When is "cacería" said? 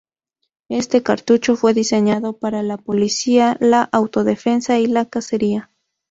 5.05-5.69